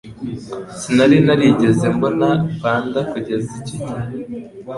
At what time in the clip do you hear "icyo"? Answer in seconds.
3.59-3.77